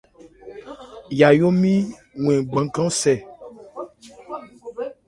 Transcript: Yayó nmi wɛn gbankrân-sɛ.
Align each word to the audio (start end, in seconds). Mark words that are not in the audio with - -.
Yayó 1.19 1.47
nmi 1.55 1.73
wɛn 2.23 2.37
gbankrân-sɛ. 2.49 3.15